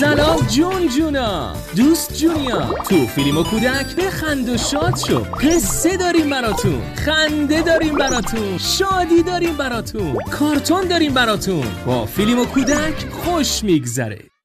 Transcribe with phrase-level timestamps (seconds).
[0.00, 1.52] سلام جون جونا.
[1.76, 2.74] دوست جونیا.
[2.88, 5.20] تو فیلم و کودک بخند و شاد شو.
[5.20, 6.94] قصه داریم براتون.
[6.94, 8.58] خنده داریم براتون.
[8.58, 10.16] شادی داریم براتون.
[10.32, 11.64] کارتون داریم براتون.
[11.86, 14.35] با فیلم و کودک خوش میگذره.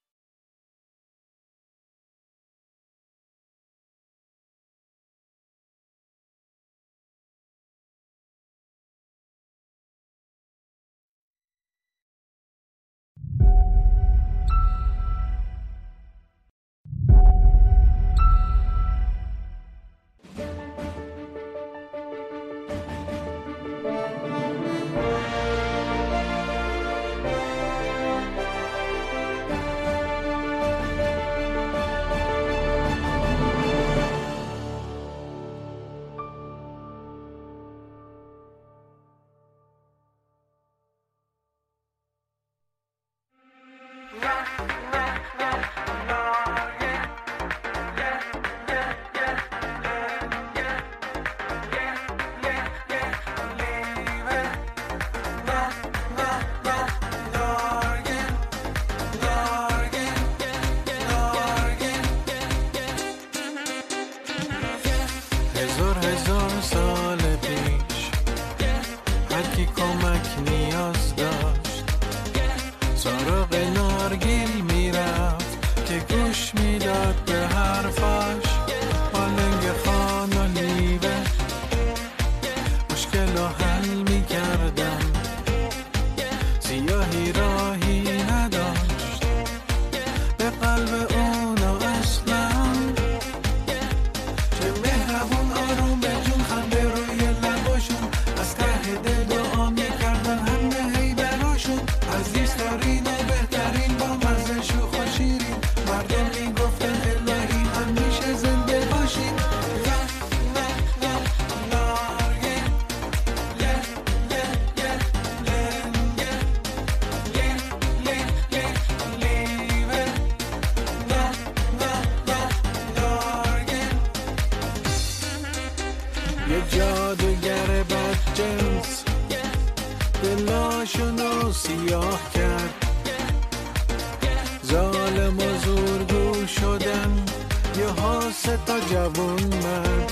[138.01, 138.19] ها
[138.65, 140.11] تا جوون مرد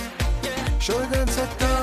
[0.82, 1.26] شدن
[1.60, 1.79] تا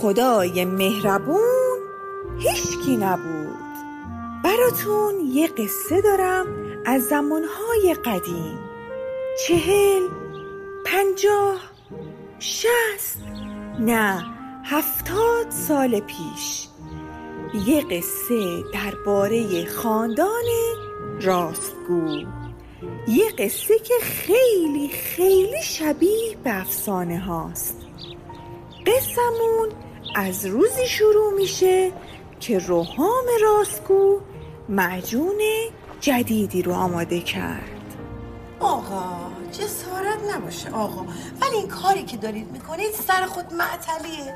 [0.00, 1.78] خدای مهربون
[2.38, 3.58] هیچکی نبود.
[4.44, 6.46] براتون یه قصه دارم
[6.86, 8.58] از زمانهای قدیم.
[9.46, 10.02] چهل
[10.86, 11.60] پنجاه
[12.38, 13.22] شست
[13.78, 14.24] نه
[14.64, 16.68] هفتاد سال پیش.
[17.66, 20.44] یه قصه درباره خاندان
[21.20, 22.08] راستگو.
[23.08, 27.76] یه قصه که خیلی خیلی شبیه به افسانه هاست.
[28.86, 29.68] قصمون
[30.14, 31.92] از روزی شروع میشه
[32.40, 34.20] که روحام راستگو
[34.68, 35.40] معجون
[36.00, 37.96] جدیدی رو آماده کرد.
[38.60, 39.16] آقا
[39.52, 41.02] جسارت نباشه آقا.
[41.40, 44.34] ولی این کاری که دارید می‌کنید سر خود معطلیه.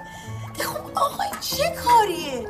[0.59, 2.49] خب آقا این چه کاریه؟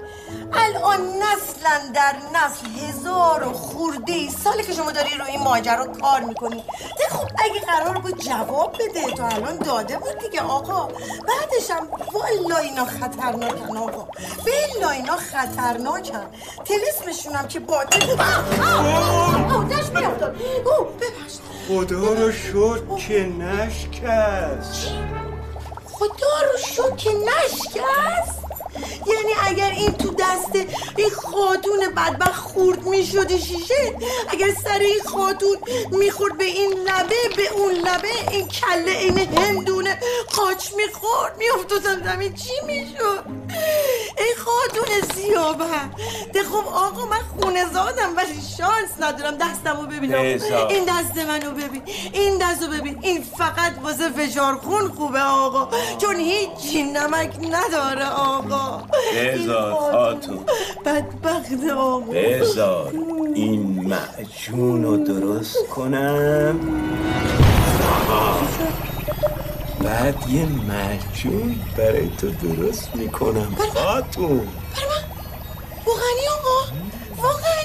[0.52, 5.86] الان نسلا در نسل هزار و خورده ای سالی که شما داری رو این ماجرا
[5.86, 6.64] کار می‌کنی.
[6.98, 10.86] ده خب اگه قرار بود جواب بده تو الان داده بود دیگه آقا.
[11.28, 14.08] بعدش هم والا اینا خطرناکن آقا.
[14.46, 16.26] بلا اینا خطرناکن.
[16.64, 19.64] تلسمشون هم که باطل آه آه آه
[20.64, 21.34] اوه ببخش
[21.68, 24.88] خدا رو شد که نشکست.
[26.02, 28.42] خدا رو شد که نشکست.
[29.06, 30.54] یعنی اگر این تو دست
[30.96, 33.96] این خاتون بدبخت خورد می‌شد شیشه
[34.28, 35.56] اگر سر این خاتون
[35.90, 40.00] می‌خورد به این لبه به اون لبه این کله این هندونه
[40.36, 43.24] قاچ می‌خورد میافتادم زمین چی می‌شد؟
[44.88, 45.64] ای خاتون سیابه
[46.32, 50.22] ده خب آقا من خونه زادم ولی شانس ندارم دستمو ببینم.
[50.22, 50.66] بزار.
[50.68, 51.82] این دست منو ببین.
[52.12, 52.98] این دستو ببین.
[53.02, 55.68] این فقط واسه فشار خون خوبه آقا.
[55.98, 58.82] چون هیچی نمک نداره آقا.
[59.12, 60.38] این بزار خاتون.
[60.84, 62.00] بدبخت آقا.
[62.00, 62.92] بزار
[63.34, 66.60] این معجون رو درست کنم.
[68.08, 68.36] آها.
[69.82, 73.56] بعد یه معجون برای تو درست می‌کنم.
[73.74, 74.48] خاتون
[75.86, 76.72] واقعی آقا؟
[77.22, 77.62] واقعی؟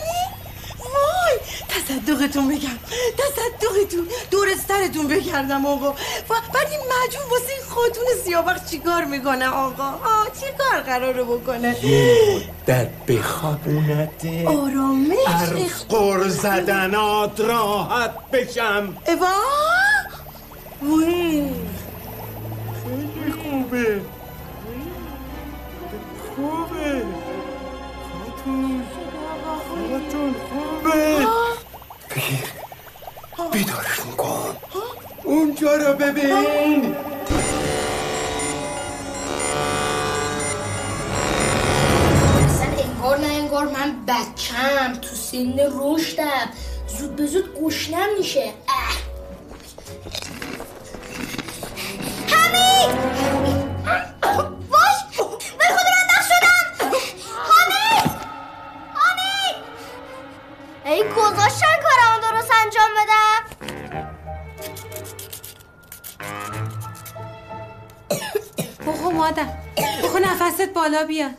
[0.80, 2.78] وای تصدقتون بگم
[3.18, 5.90] تصدقتون دور سرتون بگردم آقا.
[5.90, 5.94] و
[6.54, 12.42] بعد این مجون واسه این خاتون سیاوخت چیکار می‌کنه آقا؟ آه چیکار قراره بکنه؟ یه
[12.68, 15.18] مدت بخوابونته آرامش.
[16.26, 18.98] از زدنات راحت بشم.
[19.08, 19.28] اوا
[20.82, 21.08] وای.
[21.08, 21.87] خیلی
[23.68, 24.02] خوبه.
[26.36, 27.04] خوبه.
[28.14, 28.84] خاتون
[29.70, 31.28] خاتون خوبه.
[32.16, 32.44] بگیر
[33.52, 34.58] بیدارشون کن
[35.24, 36.96] اونجا رو ببین.
[42.46, 44.94] اصلا انگار نه انگار من بچم.
[45.02, 46.50] تو سن رشدم.
[46.88, 48.54] زود به زود گشنم میشه.
[52.28, 53.37] حمید!
[69.28, 69.48] مادر
[70.04, 71.32] بخو نفست بالا بیاد.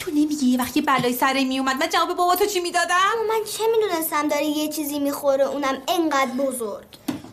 [0.00, 3.64] تو نمیگی یه وقتی بلای سره میومد من جواب بابا تو چی می‌دادم؟ من چه
[3.66, 6.86] می‌دونستم داره یه چیزی می‌خوره؟ اونم انقدر بزرگ.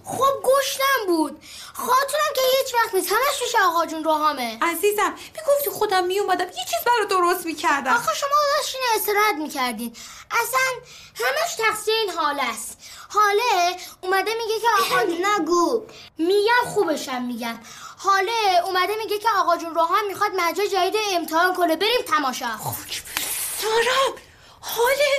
[0.05, 1.43] خب گشتم بود.
[1.73, 3.11] خاطرم که هیچ وقت نیست.
[3.11, 4.57] همش پیش آقا جون روحامه.
[4.61, 6.45] عزیزم می‌گفتی خودم میومدم.
[6.45, 7.93] یه چیز برای درست می‌کردم.
[7.93, 9.95] آخه شما داشتین استراحت می‌کردین.
[10.31, 10.59] اصلا
[11.15, 12.77] همش تقصیر این حاله است.
[13.09, 15.83] حاله اومده میگه که آقا نگو
[16.17, 17.59] میگم خوبشم میگم.
[18.03, 21.75] حاله اومده میگه که آقا جون روحان می‌خواد مجا جدید امتحان کنه.
[21.75, 22.45] بریم تماشا.
[23.61, 24.13] سارم
[24.59, 25.11] حاله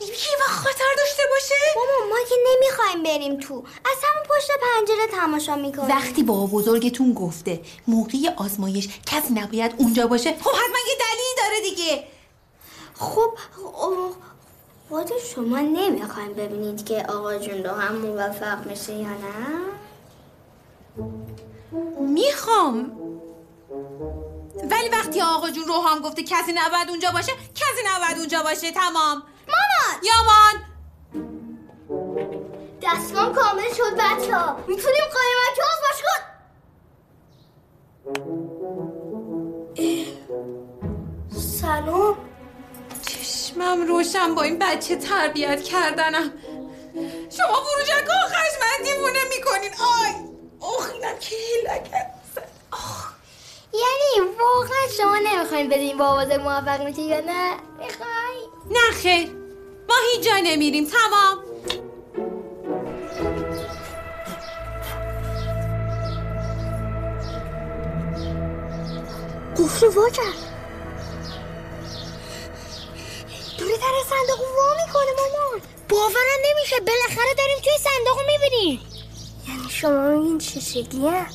[0.00, 0.08] یه
[0.40, 3.54] وقت خطر داشته باشه؟ مامان ما که نمی‌خوایم بریم تو.
[3.84, 5.88] از همون پشت پنجره تماشا می‌کنیم.
[5.88, 11.60] وقتی بابا بزرگتون گفته موقع آزمایش کسی نباید اونجا باشه خب حتما یه دلیلی داره
[11.70, 12.04] دیگه.
[12.98, 13.32] خب
[13.74, 14.12] خب،
[14.88, 19.58] خود شما نمی‌خوایم ببینید که آقا جون رو هم موفق میشه یا نه؟
[22.00, 22.98] می‌خوام.
[24.70, 29.22] ولی وقتی آقا جون روحام گفته کسی نباید اونجا باشه کسی نباید اونجا باشه تمام.
[29.48, 30.02] مامان!
[30.02, 30.64] یامان!
[32.82, 34.56] دستمام کامل شد بچه ها.
[34.56, 36.22] می‌تونیم قایمت که آزمایش کن.
[41.40, 42.16] سلام.
[43.06, 46.32] چشمم روشن با این بچه تربیت کردنم.
[47.30, 49.70] شما فروشک آخرش من دیوونه می‌کنین.
[49.70, 50.31] آی!
[50.62, 52.06] آخ اینم که هیلکت
[53.74, 58.36] یعنی واقعا شما نمی‌خواین بدین بابا موفق میشه یا نه؟ می‌خوای؟
[58.70, 59.30] نه خیر.
[59.88, 60.86] ما هیچ جا نمیریم.
[60.86, 61.38] تمام.
[69.56, 70.52] قفل وا کرد
[73.58, 75.60] داره در صندوق وا می‌کنه مامان.
[75.88, 76.80] باورم نمیشه.
[76.80, 78.91] بالاخره داریم توی صندوق می‌بینیم.
[79.72, 81.26] شما این چه شکلیه؟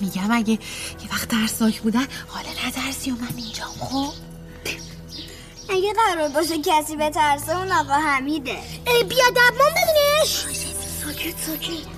[0.00, 4.12] میگم اگه یه وقت درسناک بودن حالا نترسی و من اینجام خب؟
[5.68, 8.58] اگه قرار باشه کسی به ترسه اون آقا حمیده.
[8.86, 10.36] ای بیا دبمان ببینش
[11.04, 11.95] ساکت ساکت.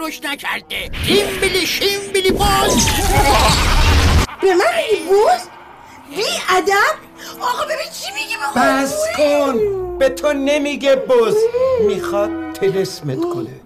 [0.00, 0.90] رشد نکرده.
[1.06, 2.90] تیم بیلی شیم بیلی باز.
[4.42, 5.48] به من میگی بوز؟
[6.16, 6.22] بی
[6.56, 6.96] ادب؟
[7.40, 9.98] آقا ببین چی میگی به؟ بس کن.
[9.98, 11.36] به تو نمیگه بز
[11.88, 13.60] می‌خواد تلسمت کنه.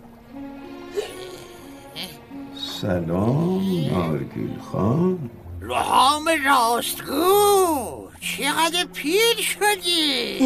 [2.81, 5.31] سلام نارگیل خان.
[5.61, 10.41] روحام راستگو چقدر پیر شدی.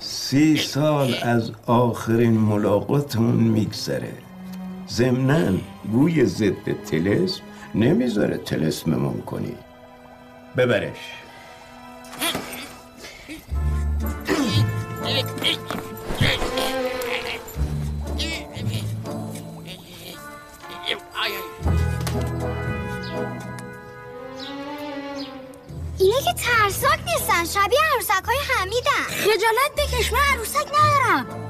[0.00, 4.12] سی سال از آخرین ملاقاتمون میگذره.
[4.90, 5.58] ضمنا
[5.92, 7.42] گوی ضد تلسم
[7.74, 9.56] نمی‌ذاره تلسممون کنی.
[10.56, 10.98] ببرش.
[25.98, 27.44] اینا که ترساک نیستن.
[27.44, 29.04] شبیه عروسک های حمیدن.
[29.08, 30.12] خجالت بکش.
[30.12, 31.47] من عروسک ندارم.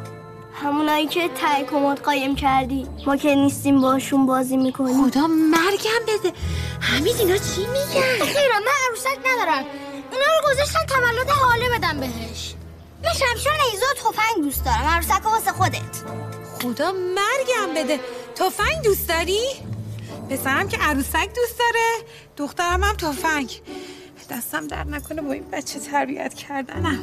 [0.62, 2.86] همونایی که تای کمد قایم کردی.
[3.06, 5.10] ما که نیستیم باشون بازی می‌کنیم.
[5.10, 6.32] خدا مرگم بده.
[6.80, 9.64] حمید اینا چی میگن؟ خیرم من عروسک ندارم
[10.12, 12.54] اینا رو گذاشتن تولد حاله بدم بهش.
[13.04, 16.02] من شمشیر نیزه و تفنگ دوست دارم عروسک واسه خودت.
[16.62, 18.00] خدا مرگم بده.
[18.34, 19.40] تفنگ دوست داری؟
[20.30, 22.04] پسرم که عروسک دوست داره.
[22.36, 23.60] دخترم هم تفنگ.
[24.30, 26.98] دستم در نکنه با این بچه تربیت کردنم.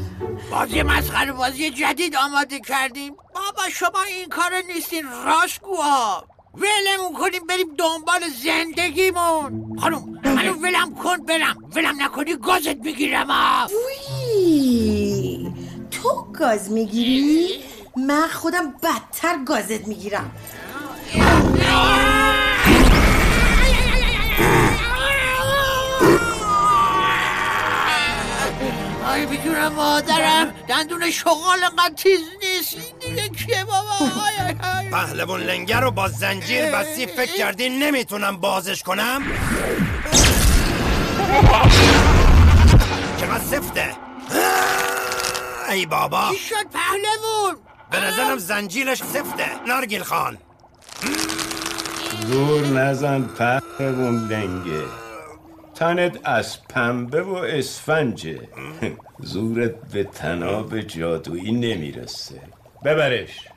[0.51, 3.13] بازی مسخره بازی جدید آماده کردیم.
[3.13, 6.27] بابا شما این کار نیستین راستگوها.
[6.55, 9.77] ولمون کنیم بریم دنبال زندگیمون.
[9.82, 11.58] خانم منو ولم کن برم.
[11.75, 13.27] ولم نکنی گازت می‌گیرم.
[13.70, 15.51] وی
[15.91, 17.50] تو گاز می‌گیری؟
[17.98, 20.32] من خودم بدتر گازت می‌گیرم.
[29.07, 30.53] آی می‌دونم مادرم.
[30.69, 32.77] دندون شغال انقدر تیز نیست.
[33.01, 34.89] این دیگه کیه بابا؟ آی آی آی.
[34.89, 39.24] پهلوان لنگر رو با زنجیر بستی فکر کردی نمی‌تونم بازش کنم؟
[43.21, 43.95] چقدر سفته.
[45.69, 46.29] ای بابا.
[46.31, 47.55] چی شد پهلوون
[47.91, 49.45] به نظرم زنجیرش سفته.
[49.67, 50.38] نارگیل خان.
[52.27, 54.83] زور نزن پهلوان لنگه
[55.75, 58.39] تنت از پنبه و اسفنجه.
[59.20, 62.41] زورت به تناب جادویی نمی‌رسه.
[62.86, 63.48] ببرش.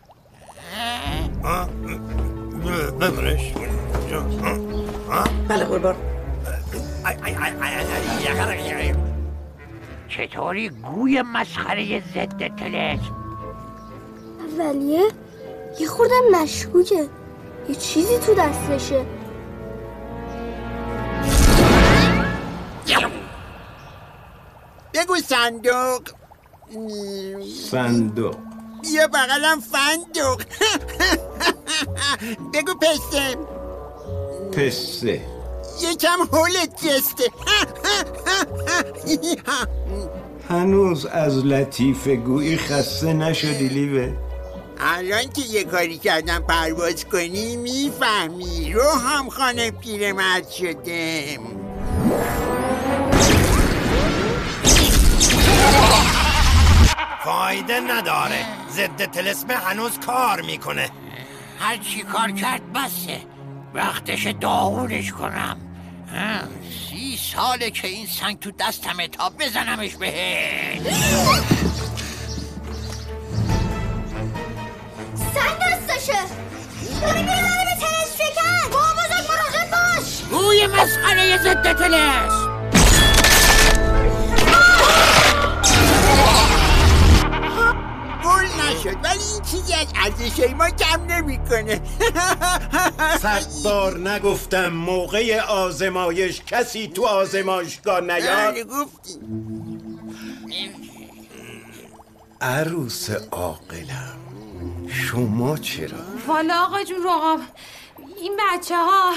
[3.01, 3.53] ببرش.
[5.49, 5.97] بله قربان.
[7.07, 7.53] ای ای ای
[8.53, 8.95] ای ای ای.
[10.09, 13.17] چطوری گوی مسخره ضد تلسم
[14.59, 15.03] ولیه
[15.81, 17.09] یه خوردم مشکوکه.
[17.69, 19.18] یه چیزی تو دستشه.
[25.21, 26.03] صندوق.
[27.71, 28.37] صندوق.
[28.83, 30.43] بیا بغلم فندوق.
[32.55, 33.37] بگو پسته.
[34.53, 35.21] پسه
[35.81, 37.25] یکم هولت جسته.
[40.51, 44.13] هنوز از لطیفه گویی خسته نشدی لیوه.
[44.81, 48.73] الان که یه کاری کردم پرواز کنی می‌فهمی.
[48.73, 51.39] رو هم خانه پیرمرد شده
[57.29, 58.47] فایده نداره.
[58.71, 60.91] ضد تلسمه هنوز کار می‌کنه.
[61.61, 63.21] هر چی کار کرد بسه.
[63.75, 65.57] وقتش داغونش کنم.
[66.91, 70.81] سی ساله که این سنگ تو دستمه تا بزنمش بهش.
[75.35, 76.19] سنگ دستشه.
[77.01, 77.33] داری به
[77.81, 80.23] تنس شکن با بزرگ مراقب باش.
[80.31, 82.49] گوی مسخره ضد تلس
[88.71, 88.97] نشد.
[89.05, 91.81] ولی این چیزی از ارزش ما کم نمی‌کنه.
[93.21, 99.19] صد بار نگفتم موقع آزمایش کسی تو آزمایشگاه نیاد؟ بله گفتی
[102.41, 104.19] عروس عاقلم
[104.89, 107.41] شما چرا؟ والا آقا جون رقاب
[108.17, 109.13] این بچه ها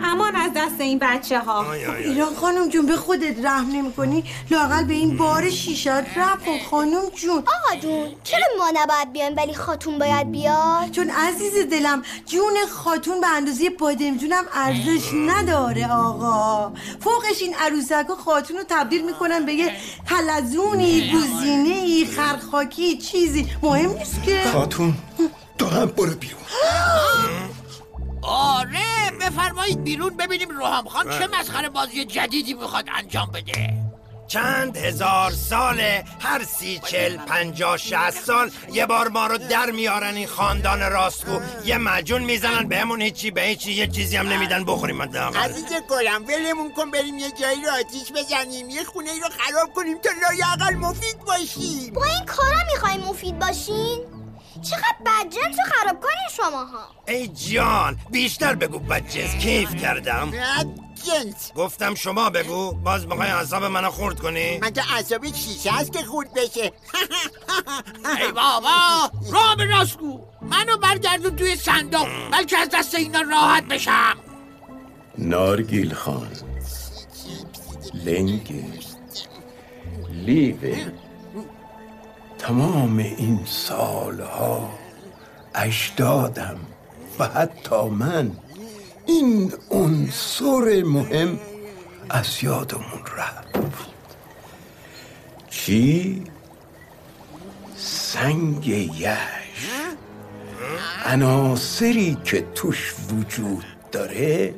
[0.00, 4.84] امان از دست این بچه ها ایران خانم جون به خودت رحم نمی کنی لاقل
[4.84, 7.38] به این بار شیشت رحم کن خانم جون.
[7.38, 13.20] آقا جون چرا ما نباید بیایم ولی خاتون باید بیاد؟ چون عزیز دلم جون خاتون
[13.20, 16.72] به اندازه بادمجونم ارزش نداره آقا.
[17.00, 19.72] فوقش این عروسک و خاتون رو تبدیل می‌کنن به یه
[20.04, 23.48] حلزونی گوزینه خرخاکی چیزی.
[23.62, 24.94] مهم نیست که خاتون
[25.58, 26.42] تو هم برو بیرون.
[28.22, 33.74] آره بفرمایید بیرون ببینیم روحام خان چه مسخره بازی جدیدی می‌خواد انجام بده.
[34.28, 40.14] چند هزار ساله هر سی چل پنجاه شهست سال یه بار ما رو در میارن
[40.14, 44.96] این خاندان راستگو یه مجون می‌زنن بهمون هیچی به هیچی یه چیزی هم نمیدن بخوریم
[44.96, 49.28] من عزیز گلم ولمون کن بریم یه جایی رو آتیش بزنیم یه خونه ای رو
[49.28, 51.92] خراب کنیم تا لااقل مفید باشیم.
[51.92, 54.21] با این کارا می‌خوایم مفید باشین؟
[54.62, 60.30] چقدر بدجنس و خراب کنین شماها ای جان بیشتر بگو بدجنس کیف کردم
[61.06, 66.02] جنس گفتم شما بگو باز می‌خوای اعصاب منو خورد کنی مگه اعصاب شیشه هست که
[66.02, 66.72] خورد بشه
[68.20, 74.16] ای بابا راه به راستگو منو برگردون توی صندوق بلکه از دست اینا راحت بشم
[75.18, 76.28] نارگیل خان
[77.94, 78.64] لنگ
[80.10, 80.92] لیوه
[82.42, 84.70] تمام این سالها
[85.54, 86.56] اجدادم
[87.18, 88.30] و حتی من
[89.06, 91.38] این عنصر مهم
[92.10, 93.88] از یادمون رفت.
[95.50, 96.22] چی؟
[97.76, 99.70] سنگ یش.
[101.04, 104.54] عناصری که توش وجود داره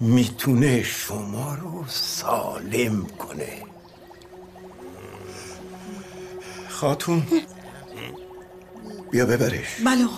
[0.00, 3.63] می‌تونه شما رو سالم کنه.
[6.84, 7.22] خاتون.
[9.10, 9.80] بیا ببرش.
[9.84, 10.08] بله.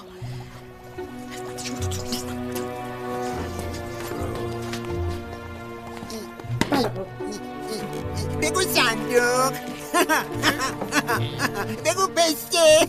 [8.42, 9.52] بگو صندوق.
[11.84, 12.86] بگو پسته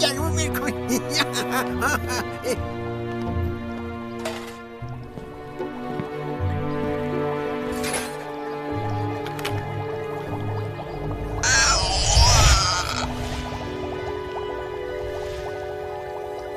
[0.00, 0.72] گلوم میکن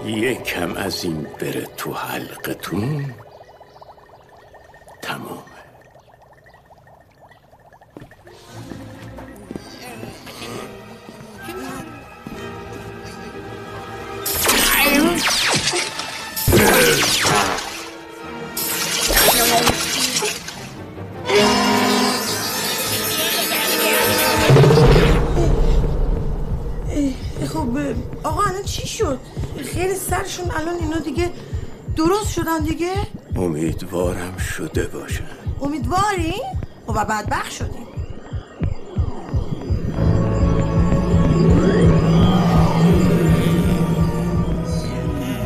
[0.09, 3.05] یکم از این بره تو حلقتون.
[33.93, 35.23] امیدوارم شده باشه.
[35.61, 36.33] امیدواری؟
[36.87, 37.87] خب و بدبخت شدیم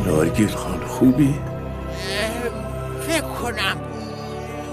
[0.06, 1.40] نارگیل خان خوبی؟
[3.06, 3.80] فکر کنم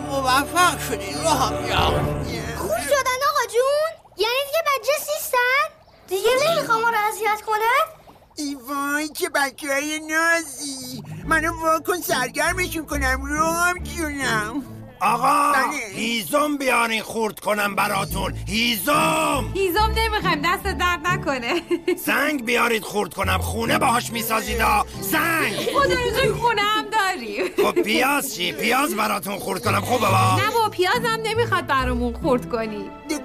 [0.08, 2.26] موفق شدی روحم جان
[2.58, 5.66] خوب شدن آقا جون؟ یعنی دیگه بدجنس نیستن
[6.08, 8.02] دیگه نمی‌خوام رو اذیت کنن
[8.36, 11.01] ای وای که بچه های نازی.
[11.26, 14.64] منو واکن سرگرمشون کنم روم جونم.
[15.04, 15.96] آقا بله.
[15.96, 18.34] هیزم بیارین خورد کنم براتون.
[18.48, 19.52] هیزم!
[19.54, 21.62] هیزم نمی‌خوایم دست درد نکنه.
[22.06, 23.38] سنگ بیارید خورد کنم.
[23.38, 24.86] خونه باهاش می‌سازید ها.
[25.12, 27.46] سنگ خدا رو خونه هم داریم.
[27.58, 29.82] خب پیاز چی؟ پیاز براتون خورد کنم.
[29.82, 32.90] خوبه با نه با پیاز هم نمی‌خواد برامون خورد کنی.
[33.10, 33.20] ده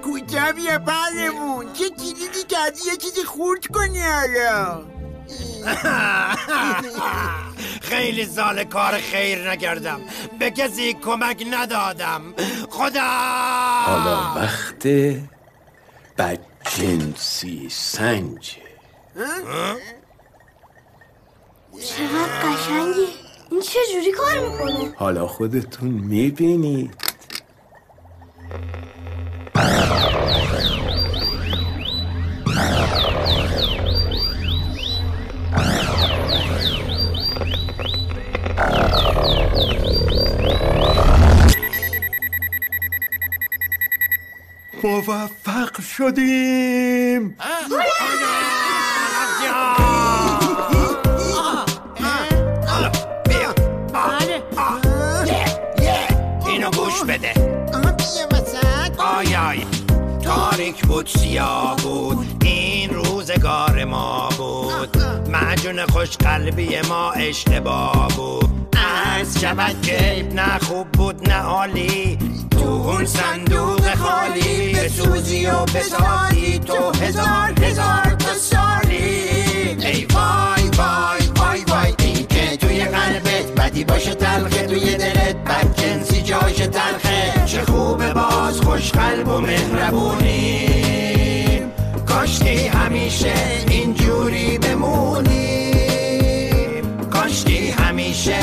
[0.53, 1.73] بیا پرمون.
[1.73, 4.81] چه کلیدی کردی یه چیزی خورد کنی حالا
[7.89, 10.01] خیلی سال کار خیر نکردم.
[10.39, 12.21] به کسی کمک ندادم.
[12.69, 13.09] خدا!
[13.85, 14.87] حالا وقت
[16.17, 18.67] بدجنسی سنجه
[21.79, 23.07] چقدر قشنگی.
[23.51, 26.95] این چه جوری کار می‌کنه؟ حالا خودتون می‌بینید.
[44.87, 47.37] موفق شدیم.
[56.47, 57.33] اینو گوش بده.
[58.97, 59.65] آی آی.
[60.23, 62.25] تاریک بود سیاه بود.
[62.43, 64.97] این روزگار ما بود.
[65.29, 68.76] معجون خوش قلبی ما اشتباه بود.
[68.97, 72.17] از شود که نه خوب بود نه عالی.
[72.51, 78.97] تو اون صندوق خالی به سوزی و بسازی تو هزار هزار تا سالی.
[79.85, 85.75] ای وای وای وای وای این که توی قلبت بدی باشه تلخه توی دلت بد
[85.81, 87.45] جنسی جاش تلخه.
[87.45, 90.67] چه خوبه باز خوش قلب و مهربونی.
[92.05, 93.33] کاشکی همیشه
[93.69, 95.37] اینجوری بمونیم
[97.09, 98.37] کاشکی همیشه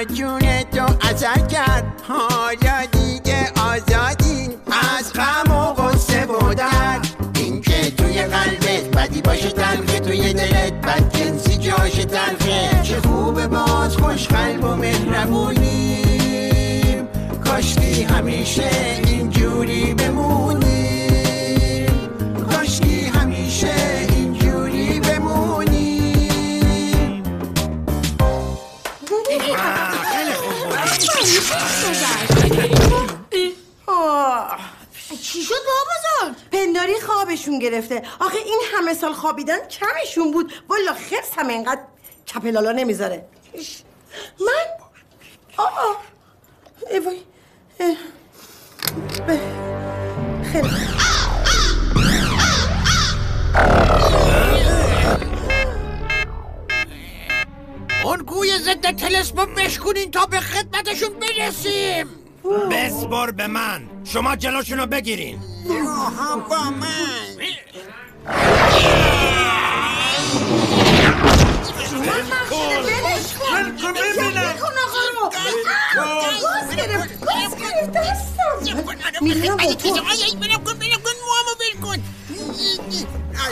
[0.00, 0.40] مجون
[0.72, 1.84] تو اثر کرد.
[2.08, 4.50] حالا دیگه آزادی
[4.98, 7.02] از غم و غصه بودن
[7.34, 12.82] این که توی قلبت بدی باشه تلخه توی دلت بد جنسی جاش تلخه.
[12.82, 15.98] چه خوبه باز خوش قلب و مهربونیم
[17.44, 18.70] کاشکی همیشه
[19.06, 20.49] اینجوری بمونیم
[37.50, 38.02] خوابشون گرفته.
[38.20, 40.52] آخه این همه سال خوابیدن کمشون بود.
[40.68, 41.80] والا خرس هم اینقدر
[42.26, 43.24] چپلالا نمی‌ذاره.
[44.40, 44.66] من؟
[45.56, 46.02] آه
[46.90, 47.22] ای وای.
[47.80, 47.96] اه.
[49.26, 49.40] به.
[50.52, 50.68] خیلی.
[58.04, 62.19] اون گوی ضد تلسمو بشکنین تا به خدمتشون برسیم.
[62.44, 63.82] بسپر به من.
[64.04, 65.38] شما جلوشونو بگیرین.
[65.88, 66.86] آها با من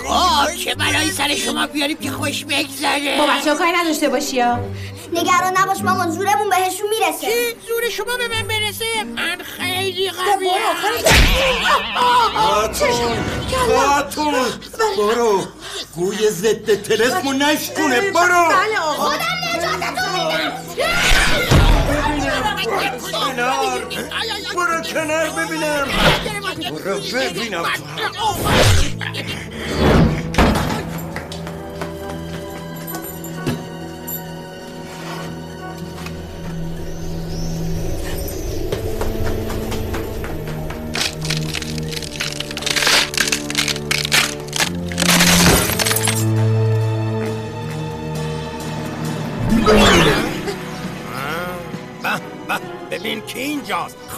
[0.08, 3.18] آه چه بلایی سر شما بیاریم که خوش بگذره.
[3.18, 4.42] با بچه ها کاری نداشته باشی
[5.12, 7.26] نگران نباش مامان زورمون بهشون می‌رسه.
[7.26, 10.52] چی؟ زور شما به من برسه؟ من خیلی قویم.
[13.68, 14.34] خاتون
[14.96, 15.44] برو.
[15.96, 18.48] گوی ضد تلسمو نشکونه برو.
[18.48, 19.04] بله آقا.
[19.04, 20.52] خودم نجاتتون میدم.
[23.10, 23.80] کنار
[24.54, 25.88] برو کنار ببینم.
[26.70, 27.64] برو ببینم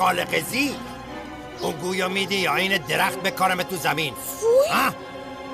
[0.00, 0.74] خالق زی
[1.60, 4.14] اون گویا میدی یا این درخت بکارم تو زمین.
[4.70, 4.94] ها؟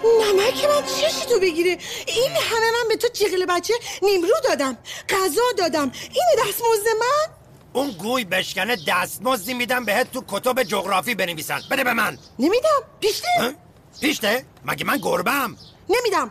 [0.04, 4.78] نمک من چشی تو بگیره؟ این همه من به تو جیغل بچه نیمرو دادم
[5.08, 5.92] غذا دادم.
[6.12, 7.32] این دستمزد من؟
[7.72, 11.60] اون گوی بشکنه دستمزدی میدم بهت تو کتب جغرافی بنویسن.
[11.70, 12.18] بده به من.
[12.38, 12.82] نمیدم.
[13.00, 13.56] پیشته؟
[14.00, 15.56] پیشته؟ مگه من گربم
[15.88, 16.30] نمیدم.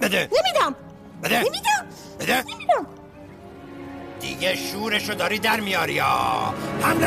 [0.00, 0.28] بده.
[0.32, 0.76] نمیدم.
[1.22, 1.38] بده.
[1.38, 1.86] نمیدم.
[2.20, 2.42] بده.
[2.42, 2.99] نمیدم.
[4.20, 7.06] دیگه شورشو داری در میاری یا حمله!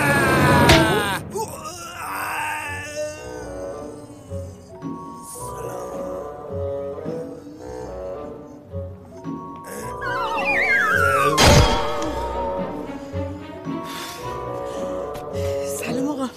[15.80, 16.30] سلام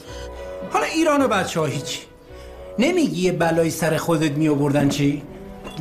[0.70, 2.00] حالا ایران و بچه ها هیچی.
[2.78, 5.22] نمیگی یه بلایی سر خودت می آوردن چی؟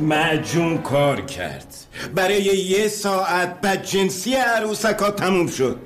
[0.00, 1.74] معجون کار کرد.
[2.14, 5.78] برای یه ساعت بدجنسی عروسکا تموم شد.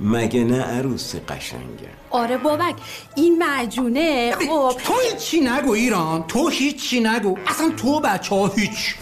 [0.00, 2.74] مگه نه عروس قشنگه؟ آره بابک
[3.14, 4.72] این معجونه خب.
[4.84, 7.38] تو هیچی نگو ایران تو هیچی نگو.
[7.46, 8.94] اصلا تو بچه ها هیچ.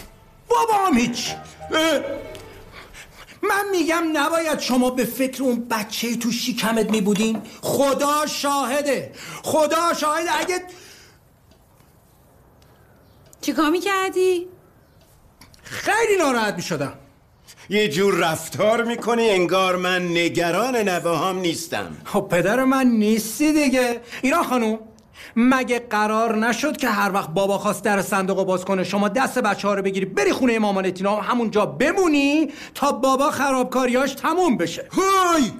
[0.49, 1.35] بابا هم هیچ.
[3.41, 9.11] من میگم نباید شما به فکر اون بچه تو شکمت می بودین خدا شاهده.
[9.43, 10.39] خدا شاهده.
[10.39, 10.61] اگه
[13.49, 14.47] چیکار می‌کردی؟
[15.63, 16.93] خیلی ناراحت می شدم
[17.69, 21.97] یه جور رفتار می‌کنی انگار من نگران نوه نیستم.
[22.05, 24.01] خب پدر من نیستی دیگه.
[24.21, 24.79] ایران خانوم
[25.35, 29.39] مگه قرار نشد که هر وقت بابا خواست در صندوق رو باز کنه شما دست
[29.39, 35.51] بچه ها رو بگیری بری خونه مامانتینا همونجا بمونی تا بابا خرابکاریاش تموم بشه؟ های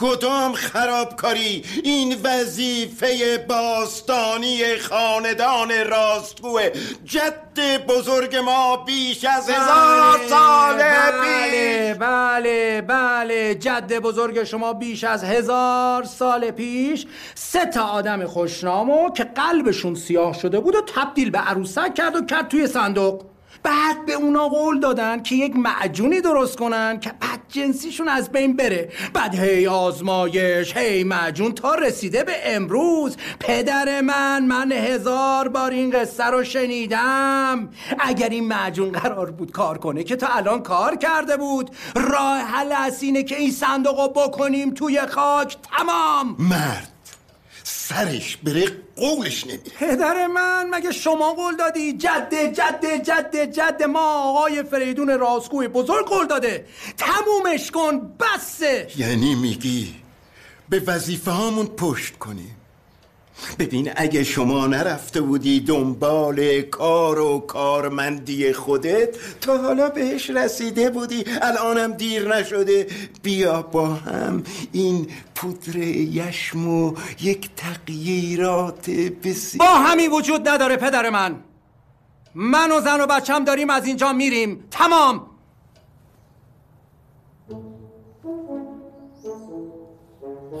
[0.00, 6.70] کدام خرابکاری این وظیفه باستانی خاندان راستگوه
[7.04, 11.98] جد بزرگ ما بیش از هزار سال بله پیش.
[11.98, 13.54] بله بله.
[13.54, 17.06] جد بزرگ شما بیش از هزار سال پیش.
[17.34, 22.24] سه تا آدم خوشنامو که قلبشون سیاه شده بود و تبدیل به عروسک کرد و
[22.24, 23.37] کرد توی صندوق.
[23.68, 28.56] بعد به اونا قول دادن که یک معجونی درست کنن که بد جنسیشون از بین
[28.56, 28.92] بره.
[29.14, 33.16] بعد هی آزمایش هی معجون تا رسیده به امروز.
[33.40, 37.68] پدر من من هزار بار این قصه رو شنیدم.
[37.98, 41.70] اگر این معجون قرار بود کار کنه که تا الان کار کرده بود.
[41.96, 45.56] راه حل از اینه که این صندوق رو بکنیم توی خاک.
[45.62, 46.36] تمام!
[46.38, 46.97] مرد.
[47.70, 49.62] سرش بره قولش نمیره.
[49.78, 56.06] پدر من مگه شما قول دادی؟ جده جده جده جده ما آقای فریدون راستگوی بزرگ
[56.06, 56.64] قول داده.
[56.96, 58.88] تمومش کن بسه.
[58.96, 59.94] یعنی میگی
[60.68, 62.56] به وظیفه هامون پشت کنیم؟
[63.58, 71.24] ببین اگه شما نرفته بودی دنبال کار و کارمندی خودت تا حالا بهش رسیده بودی.
[71.42, 72.86] الانم دیر نشده.
[73.22, 79.66] بیا با هم این پودر یشم و یک تغییرات بسیار.
[79.66, 81.36] با همی وجود نداره پدر من.
[82.34, 84.64] من و زن و بچم داریم از اینجا میریم.
[84.70, 85.26] تمام!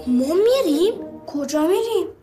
[0.06, 0.94] ما میریم؟
[1.26, 2.17] کجا میریم؟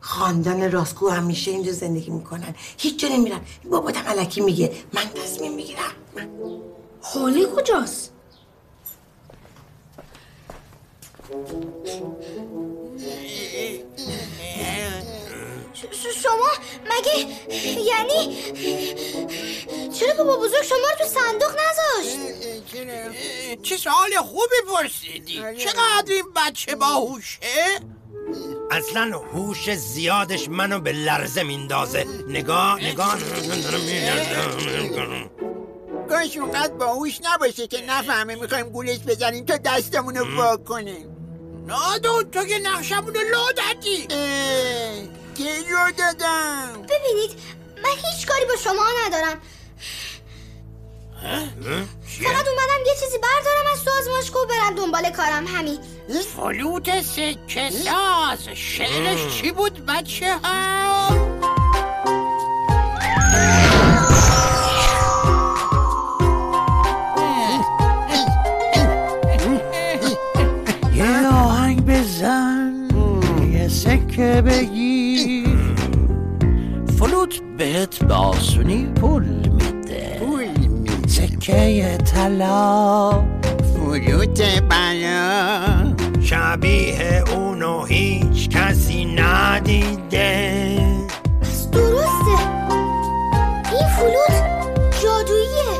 [0.00, 2.54] خاندان راستگو همیشه اینجا زندگی می‌کنن.
[2.78, 3.40] هیچ جا نمیرن.
[3.64, 4.72] باباتم علکی میگه.
[4.92, 5.94] من تصمیم می‌گیرم.
[7.02, 8.12] حاله کجاست؟
[16.22, 16.48] شما
[16.84, 17.26] مگه
[17.80, 18.36] یعنی
[19.92, 22.18] چرا بابا بزرگ شما رو تو صندوق نذاشت؟
[23.62, 25.42] چه سوال خوبی پرسیدی.
[25.58, 27.38] چقدر این بچه باهوشه؟
[28.70, 32.06] اصلا هوش زیادش منو به لرزه میندازه.
[32.28, 33.18] نگاه نگاه.
[36.08, 41.16] کاش اونقدر باهوش نباشه که نفهمه می‌خوایم گولش بزنیم تا دستمونو وا کنیم.
[41.66, 44.06] نادون تو که نقشمونو لو دادی
[45.34, 47.30] که رو دادم؟ ببینید
[47.82, 49.40] من هیچ کاری با شما ندارم.
[51.20, 55.78] فقط اومدم یه چیزی بردارم از سازمانشگاه و برم دنبال کارم همین.
[56.36, 61.10] فلوت سکه ساز شعرش چی بود بچه ها؟
[70.94, 72.88] یه آهنگ بزن
[73.52, 75.48] یه سکه بگیر.
[76.98, 79.49] فلوت بهت به آسونی پول
[81.50, 83.10] سکه طلا
[83.74, 90.76] فلوت بلا شبیه اونو هیچ کسی ندیده.
[91.72, 92.36] درسته.
[93.72, 94.36] این فلوت
[95.02, 95.70] جادوییه.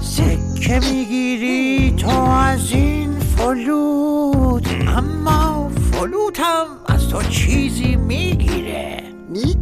[0.00, 4.66] سکه می‌گیری تو از این فلوت.
[4.96, 9.03] اما فلوت هم از تو چیزی می‌گیره.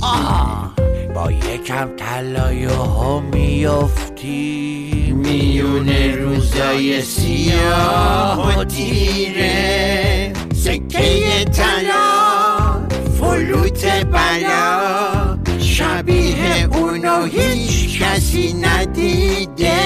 [0.00, 0.74] آه
[1.14, 5.12] با یکم طلای ها میافتی.
[5.16, 10.32] میون روزای سیاه و تیره.
[10.54, 12.86] سکه طلا
[13.20, 15.38] فلوت بلا.
[15.58, 19.78] شبیه اونو هیچ کسی ندیده.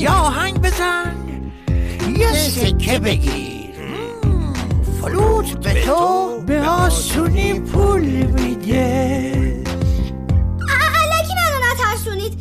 [0.00, 1.14] یا آهنگ بزن
[2.18, 3.49] یه سکه بگیر.
[5.00, 9.32] فلوت به تو به آسونی پول میده.
[10.94, 12.38] علکی منو نترسونید.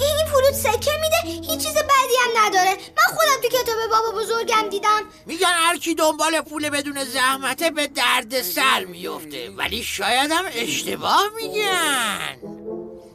[0.00, 2.70] این فلوت سکه میده هیچ چیز بدی هم نداره.
[2.70, 5.02] من خودم تو کتاب بابا بزرگم دیدم.
[5.26, 11.22] میگن هر کی دنبال پول بدون زحمته به درد سر میفته ولی شاید هم اشتباه
[11.36, 12.61] میگن.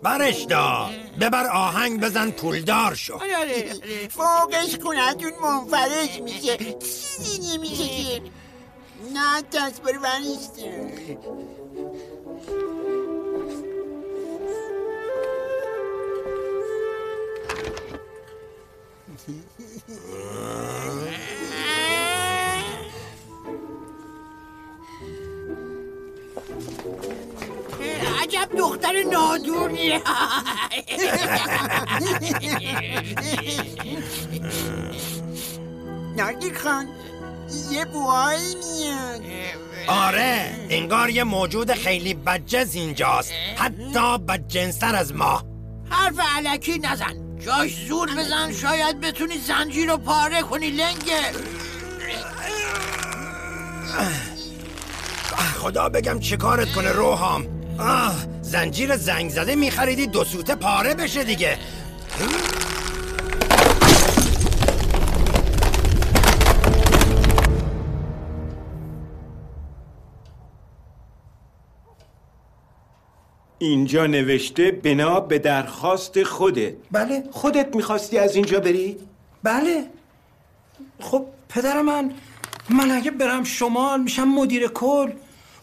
[0.08, 0.90] برش دار.
[1.22, 3.14] ببر آهنگ بزن پولدار شو.
[3.14, 6.58] آره آره فوقش خونتون منفرش میشه.
[6.58, 8.22] چیزی نمیشه که.
[9.14, 10.00] نه دست برو
[28.38, 30.02] عجب دختر نادونیه
[36.18, 36.88] نادی خان
[37.72, 39.22] یه بوهایی میاد.
[39.88, 43.32] آره انگار یه موجود خیلی بدجنس اینجاست.
[43.58, 45.44] حتی بدجنستر از ما.
[45.90, 47.38] حرف علکی نزن.
[47.46, 51.22] جاش زور بزن شاید بتونی زنجیر رو پاره کنی لنگه.
[55.60, 57.57] خدا بگم چه کارت کنه روحام.
[57.80, 61.58] آه زنجیر زنگ زده میخریدی دو سوته پاره بشه دیگه.
[73.60, 77.24] اینجا نوشته بنا به درخواست خودت بله.
[77.32, 78.98] خودت می‌خواستی از اینجا بری؟
[79.44, 79.86] بله.
[81.00, 82.12] خب پدر من
[82.70, 85.12] من اگه برم شمال میشم مدیر کل.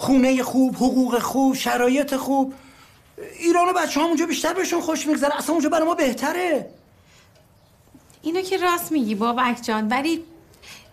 [0.05, 2.55] خونه خوب حقوق خوب شرایط خوب.
[3.39, 5.37] ایران و بچه هم اونجا بیشتر بهشون خوش میگذره.
[5.37, 6.71] اصلا اونجا برای ما بهتره.
[8.23, 10.25] اینو که راست میگی بابک جان ولی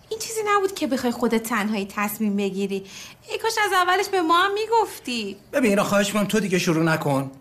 [0.10, 2.84] این چیزی نبود که بخوای خودت تنهایی تصمیم بگیری.
[3.32, 5.38] ای کاش از اولش به ما هم می‌گفتی.
[5.54, 7.32] ببین خواهش می‌کنم تو دیگه شروع نکن.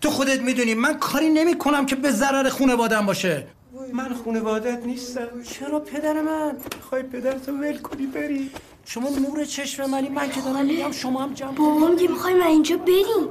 [0.00, 3.46] تو خودت می‌دونی من کاری نمی کنم که به ضرر خونوادم باشه.
[3.92, 5.42] من خونوادت نیستم.
[5.42, 8.50] چرا پدر من؟ خواهی پدرتو ول کنی بری.
[8.90, 12.46] شما نور چشم منی من که دارم میگم شما هم جمع بابا میگه می‌خوایم من
[12.46, 13.28] اینجا بریم.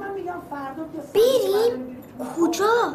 [1.14, 1.96] بریم؟
[2.36, 2.94] کجا؟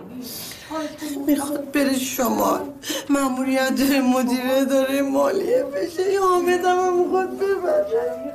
[1.27, 2.61] می‌خواد بره شمال
[3.09, 6.11] ماموریت داره مدیره داره مالیه بشه.
[6.13, 8.33] یا حامد هم می‌خواد ببره.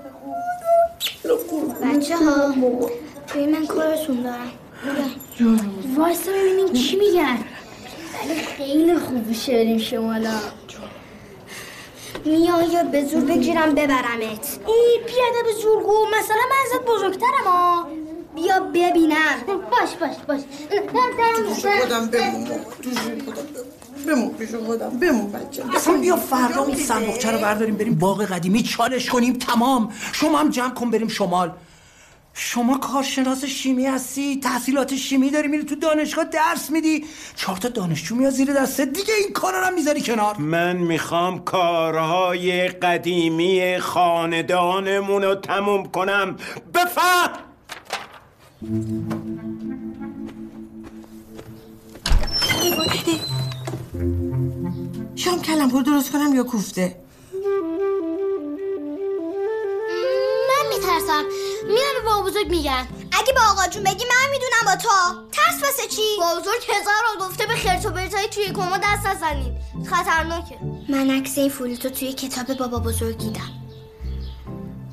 [1.82, 2.54] بچه ها
[3.26, 4.52] توی من کارتون دارم.
[5.96, 7.38] وایستا ببینیم چی میگن.
[8.24, 10.30] ولی خیلی خوب میشه بریم شمالا
[12.24, 14.58] میان یا به زور بگیرم ببرمت.
[14.66, 17.86] ای پیاده به زور گو مثلا من ازت بزرگترم ها
[18.34, 19.16] بیا ببینم.
[19.46, 20.40] باش باش باش.
[20.70, 22.44] پیش خودم بمون
[22.80, 23.46] پیش خودم
[24.06, 24.90] بمون پیش خودم.
[24.90, 25.76] بمون بچه.
[25.76, 29.32] اصلا بیا فردا اون صندوقچه رو برداریم بریم باغ قدیمی چالش کنیم.
[29.32, 29.92] تمام.
[30.12, 31.52] شما هم جمع کن بریم شمال.
[32.40, 37.04] شما کارشناس شیمی هستی تحصیلات شیمی داری میری تو دانشگاه درس میدی.
[37.36, 38.84] چهار تا دانشجو میاد زیر دسته.
[38.84, 40.36] دیگه این کارا رو هم می‌ذاری کنار.
[40.36, 46.36] من می‌خوام کارهای قدیمی خاندانمون رو تموم کنم.
[46.74, 47.30] بفهم!
[55.16, 56.96] شام کلم درست کنم یا کوفته؟
[62.28, 62.88] بزرگ میگن.
[63.12, 64.88] اگه با آقا جون بگی من می‌دونم با تو.
[65.32, 67.90] ترس واسه چی؟ بزرگ هزار رو گفته به خرت و
[68.30, 69.52] توی کما دست نزنید
[69.90, 70.58] خطرناکه.
[70.88, 73.50] من عکس این فلوتو توی کتاب بابا بزرگ دیدم.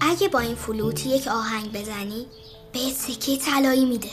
[0.01, 2.27] اگه با این فلوت یک آهنگ بزنی
[2.73, 4.11] بهت سکه طلایی میده.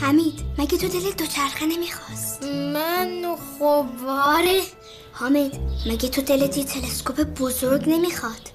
[0.00, 4.62] حمید مگه تو دلت دوچرخه نمی‌خواست؟ من خب آره.
[5.12, 8.50] حامد مگه تو دلت یه تلسکوپ بزرگ نمی‌خواد؟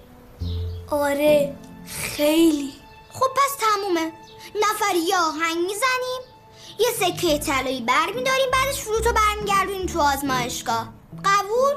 [0.91, 1.55] آره.
[1.89, 2.73] خیلی.
[3.09, 4.11] خب پس تمومه.
[4.55, 6.21] نفری یه آهنگ می‌زنیم.
[6.79, 10.93] یه سکه طلایی بر میداریم بعدش فروتو برمیگردونیم تو آزمایشگاه.
[11.25, 11.75] قبول؟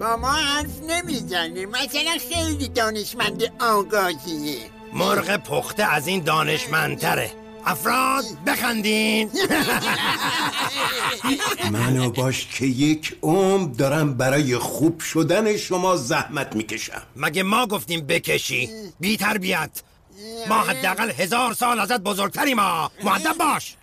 [0.00, 4.70] با ما حرف نمی‌زنه مثلا خیلی دانشمند آگاهیه.
[4.92, 7.39] مرغ پخته از این دانشمندتره.
[7.66, 9.30] افراد بخندین.
[11.72, 17.02] منو باش که یک عمر دارم برای خوب شدن شما زحمت می‌کشم.
[17.16, 18.70] مگه ما گفتیم بکشی؟
[19.00, 19.70] بی تربیت.
[20.48, 23.76] ما حداقل هزار سال ازت بزرگتریم ما معدب باش.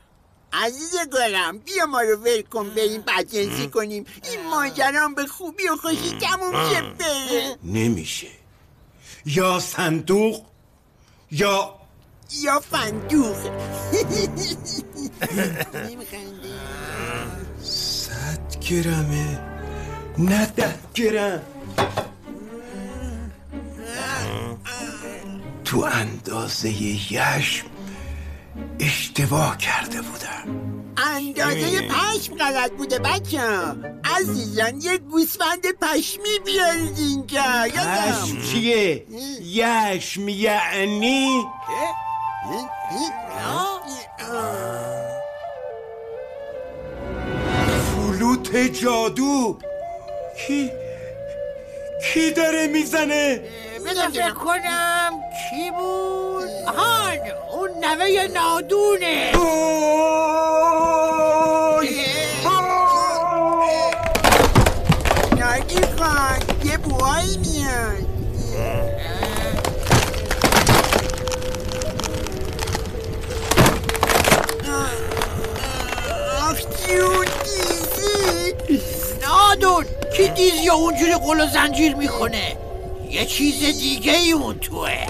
[0.54, 4.06] عزیز گلم بیا ما رو ول کن بریم بدجنسی کنیم.
[4.32, 8.28] این ماجرام به خوبی و خوشی تموم شه بره نمیشه.
[9.26, 10.42] یا صندوق
[11.32, 11.77] یا
[12.32, 13.38] یا فندوق
[17.64, 19.40] صد گرمه
[20.18, 21.42] نه ده گرم.
[25.66, 26.70] تو اندازه
[27.14, 27.66] یشم
[28.80, 30.78] اشتباه کرده بودم.
[30.98, 33.42] اندازه پشم غلط بوده بچه
[34.04, 39.06] عزیزان یه گوسفند پشمی بیارید اینجا پشم چیه؟
[39.44, 41.44] یشم یعنی؟
[47.86, 49.58] فلوت جادو.
[50.48, 50.72] کی
[52.14, 53.42] کی داره می‌زنه؟
[53.86, 55.12] بذار فکر کنم
[55.50, 57.20] کی بود؟ آهان
[57.52, 59.32] اون نوه نادونه.
[80.20, 82.58] نادون کی دیز یا اونجوری قل و زنجیر می‌کنه
[83.10, 85.08] یه چیز دیگه ای اون توه.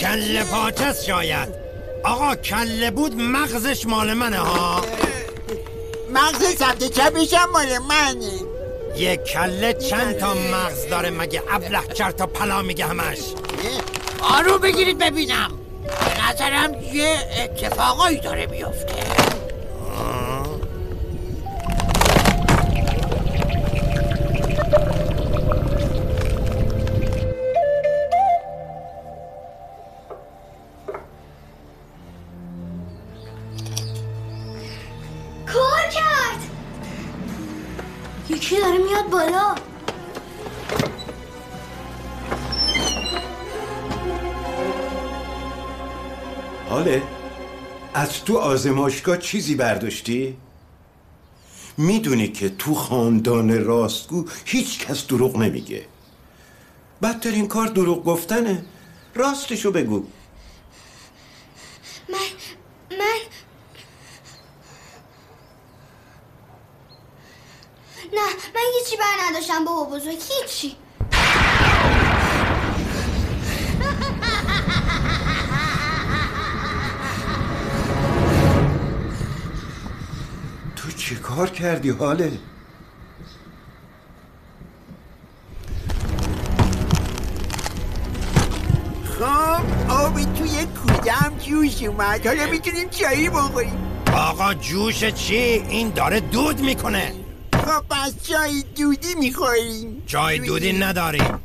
[0.00, 1.48] کله پاچست شاید.
[2.04, 4.84] آقا کله بود مغزش مال منه ها؟
[6.12, 8.30] مغز سمت چپش هم مال منه.
[8.96, 13.18] یک کله چند تا مغز داره مگه ابله چرت تا پلا میگه همش؟
[14.22, 15.50] آرو بگیرید ببینم.
[15.82, 19.29] به نظرم یه اتفاقایی داره میفته
[48.20, 50.36] از تو آزمایشگاه چیزی برداشتی؟
[51.76, 55.86] می‌دونی که تو خاندان راستگو هیچ کس دروغ نمیگه.
[57.02, 58.64] بدترین کار دروغ گفتنه.
[59.14, 60.04] راستشو بگو.
[62.08, 62.18] من
[62.90, 63.20] من
[68.12, 70.76] نه من هیچی بر نداشتم بابا بزرگ هیچی.
[81.36, 82.32] کار کردی حاله؟
[89.18, 92.26] خب آب توی کودم جوش اومد.
[92.26, 94.02] حالا می‌تونیم چایی بخوریم.
[94.14, 97.12] آقا جوش چی؟ این داره دود می‌کنه.
[97.54, 100.02] خب پس چای دودی می‌خوریم.
[100.06, 100.72] جای دودی.
[100.72, 101.38] نداریم.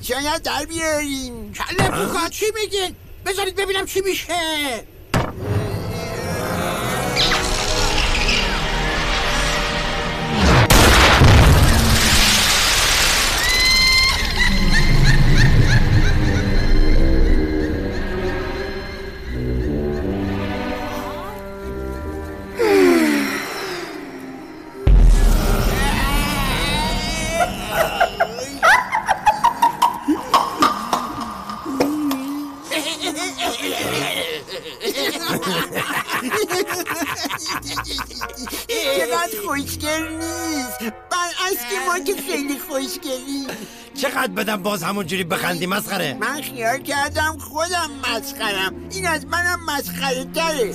[0.00, 1.52] شاید در بیاریم.
[1.52, 4.84] کله بوکا چی میگین بذارید ببینم چی میشه.
[38.68, 40.78] چقدر خوشگل نیست.
[40.80, 43.46] برعکس که ما که خیلی خوشگلیم
[43.94, 48.74] چقدر بدم باز همونجوری بخندی مسخره؟ من خیال کردم خودم مسخرم.
[48.90, 50.74] این از منم مسخره تره.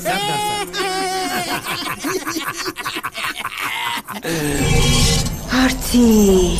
[5.51, 6.59] پارتی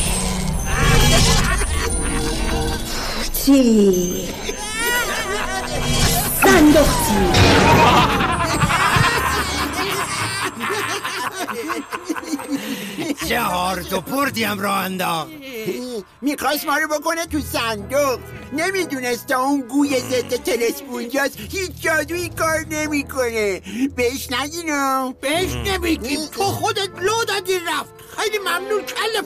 [3.22, 4.28] پارتی
[6.42, 7.59] صندوقتی
[13.28, 15.30] چه هارت و پرتی هم راه انداخت.
[16.22, 18.20] می‌خواست ما رو بکنه تو صندوق.
[18.52, 23.62] نمی‌دونست تا اون گوی ضد تلسپونجاست هیچ جادویی کار نمی‌کنه.
[23.96, 25.12] بهش نگینو.
[25.20, 27.90] بهش نمیگیم تو خودت لو دادی رفت.
[28.16, 29.22] خیلی ممنون کله.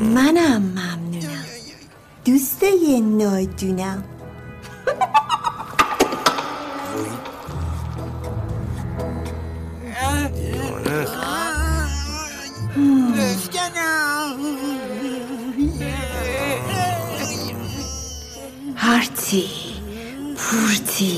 [0.00, 1.44] منم ممنونم.
[2.24, 4.04] دوست یه نادونم.
[13.18, 13.76] Özgen
[18.76, 19.46] Harti,
[20.36, 21.12] purti.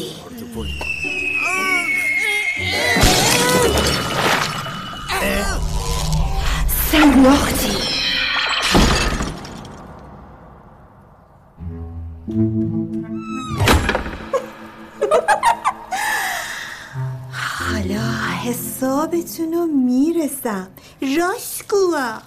[6.91, 7.78] Sanglorti.
[20.43, 20.69] ça.
[21.03, 22.23] Joshua.